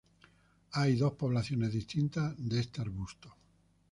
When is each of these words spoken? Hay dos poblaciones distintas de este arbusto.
Hay 0.71 0.95
dos 0.95 1.13
poblaciones 1.13 1.73
distintas 1.73 2.33
de 2.35 2.59
este 2.61 2.81
arbusto. 2.81 3.35